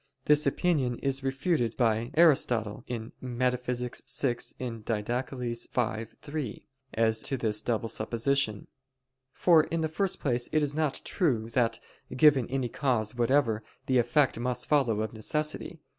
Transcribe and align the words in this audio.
This 0.25 0.47
opinion 0.47 0.97
is 1.03 1.21
refuted 1.23 1.77
by 1.77 2.09
Aristotle 2.15 2.83
(Metaph. 2.89 3.65
vi, 3.83 4.33
Did. 4.63 6.07
v, 6.17 6.17
3) 6.19 6.65
as 6.95 7.21
to 7.21 7.37
this 7.37 7.61
double 7.61 7.87
supposition. 7.87 8.65
For 9.31 9.65
in 9.65 9.81
the 9.81 9.87
first 9.87 10.19
place 10.19 10.49
it 10.51 10.63
is 10.63 10.73
not 10.73 11.01
true 11.05 11.51
that, 11.51 11.79
given 12.17 12.47
any 12.47 12.67
cause 12.69 13.13
whatever, 13.13 13.61
the 13.85 13.99
effect 13.99 14.39
must 14.39 14.65
follow 14.65 15.01
of 15.01 15.13
necessity. 15.13 15.77